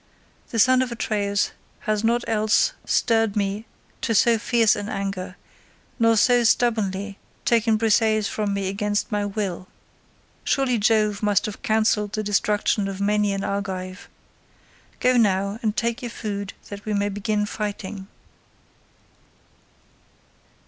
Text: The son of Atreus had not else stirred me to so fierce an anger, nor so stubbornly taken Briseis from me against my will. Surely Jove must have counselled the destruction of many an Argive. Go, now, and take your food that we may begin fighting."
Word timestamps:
The 0.49 0.57
son 0.57 0.81
of 0.81 0.91
Atreus 0.91 1.51
had 1.81 2.03
not 2.03 2.23
else 2.27 2.73
stirred 2.85 3.35
me 3.35 3.67
to 4.01 4.15
so 4.15 4.39
fierce 4.39 4.75
an 4.75 4.89
anger, 4.89 5.37
nor 5.99 6.17
so 6.17 6.43
stubbornly 6.43 7.19
taken 7.45 7.77
Briseis 7.77 8.27
from 8.27 8.51
me 8.51 8.67
against 8.67 9.11
my 9.11 9.23
will. 9.25 9.67
Surely 10.43 10.79
Jove 10.79 11.21
must 11.21 11.45
have 11.45 11.61
counselled 11.61 12.13
the 12.13 12.23
destruction 12.23 12.87
of 12.87 12.99
many 12.99 13.31
an 13.31 13.43
Argive. 13.43 14.09
Go, 14.99 15.17
now, 15.17 15.59
and 15.61 15.77
take 15.77 16.01
your 16.01 16.09
food 16.09 16.53
that 16.69 16.83
we 16.83 16.93
may 16.95 17.09
begin 17.09 17.45
fighting." 17.45 18.07